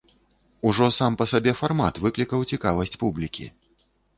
Ужо 0.69 0.87
сам 0.99 1.17
па 1.19 1.27
сабе 1.33 1.53
фармат 1.61 2.01
выклікаў 2.07 2.49
цікавасць 2.53 2.99
публікі. 3.05 3.45